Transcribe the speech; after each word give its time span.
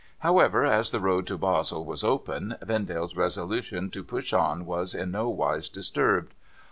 However, 0.21 0.65
as 0.65 0.89
the 0.89 0.99
road 0.99 1.27
to 1.27 1.37
Basle 1.37 1.85
was 1.85 2.03
open, 2.03 2.57
Vendale's 2.63 3.15
resolution 3.15 3.91
to 3.91 4.03
push 4.03 4.33
on 4.33 4.65
was 4.65 4.95
in 4.95 5.11
no 5.11 5.29
wise 5.29 5.69
disturbed. 5.69 6.33